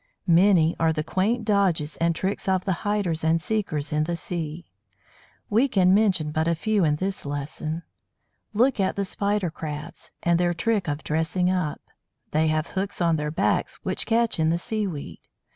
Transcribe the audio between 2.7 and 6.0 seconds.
hiders and seekers in the sea. We can